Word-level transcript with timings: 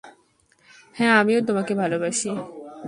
হ্যাঁ, 0.95 1.13
আমিও 1.19 1.39
তোমাকে 1.41 1.73
ভালবাসি। 1.75 2.29